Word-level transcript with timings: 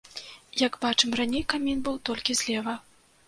Як 0.67 0.77
бачым, 0.85 1.11
раней 1.19 1.45
камін 1.53 1.85
быў 1.87 1.99
толькі 2.09 2.37
злева. 2.43 2.77